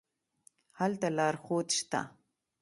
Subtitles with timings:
[0.79, 2.01] هلته لارښود شته.